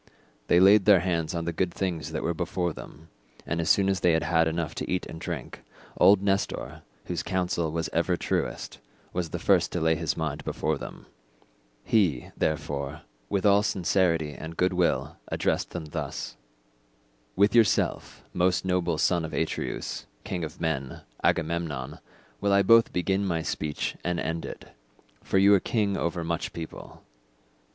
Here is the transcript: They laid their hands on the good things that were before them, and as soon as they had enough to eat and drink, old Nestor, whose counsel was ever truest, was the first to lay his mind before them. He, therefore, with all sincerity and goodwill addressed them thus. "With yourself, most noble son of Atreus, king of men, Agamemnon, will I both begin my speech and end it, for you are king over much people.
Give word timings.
They 0.47 0.59
laid 0.59 0.85
their 0.85 1.01
hands 1.01 1.35
on 1.35 1.45
the 1.45 1.53
good 1.53 1.71
things 1.71 2.11
that 2.11 2.23
were 2.23 2.33
before 2.33 2.73
them, 2.73 3.09
and 3.45 3.61
as 3.61 3.69
soon 3.69 3.87
as 3.87 3.99
they 3.99 4.13
had 4.13 4.47
enough 4.47 4.73
to 4.73 4.89
eat 4.91 5.05
and 5.05 5.21
drink, 5.21 5.61
old 5.95 6.23
Nestor, 6.23 6.81
whose 7.05 7.21
counsel 7.21 7.71
was 7.71 7.87
ever 7.93 8.17
truest, 8.17 8.79
was 9.13 9.29
the 9.29 9.37
first 9.37 9.71
to 9.73 9.79
lay 9.79 9.93
his 9.93 10.17
mind 10.17 10.43
before 10.43 10.79
them. 10.79 11.05
He, 11.83 12.31
therefore, 12.35 13.03
with 13.29 13.45
all 13.45 13.61
sincerity 13.61 14.33
and 14.33 14.57
goodwill 14.57 15.17
addressed 15.27 15.69
them 15.69 15.85
thus. 15.85 16.35
"With 17.35 17.53
yourself, 17.53 18.23
most 18.33 18.65
noble 18.65 18.97
son 18.97 19.23
of 19.23 19.33
Atreus, 19.35 20.07
king 20.23 20.43
of 20.43 20.59
men, 20.59 21.01
Agamemnon, 21.23 21.99
will 22.39 22.53
I 22.53 22.63
both 22.63 22.91
begin 22.91 23.23
my 23.23 23.43
speech 23.43 23.95
and 24.03 24.19
end 24.19 24.45
it, 24.45 24.65
for 25.23 25.37
you 25.37 25.53
are 25.53 25.59
king 25.59 25.95
over 25.95 26.23
much 26.23 26.53
people. 26.53 27.03